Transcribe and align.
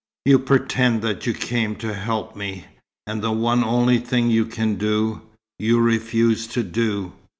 You 0.25 0.39
pretend 0.39 1.03
that 1.03 1.27
you 1.27 1.33
came 1.35 1.75
to 1.75 1.93
help 1.93 2.35
me, 2.35 2.65
and 3.05 3.21
the 3.21 3.31
one 3.31 3.63
only 3.63 3.99
thing 3.99 4.31
you 4.31 4.45
can 4.47 4.73
do, 4.73 5.21
you 5.59 5.79
refuse 5.79 6.47
to 6.47 6.63
do. 6.63 7.13